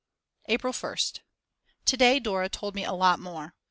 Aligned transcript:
April 0.47 0.73
1st. 0.73 1.19
To 1.85 1.95
day 1.95 2.19
Dora 2.19 2.49
told 2.49 2.73
me 2.73 2.83
a 2.83 2.91
lot 2.91 3.19
more. 3.19 3.53